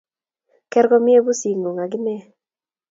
[0.71, 2.21] Ker komie pusingung ak inae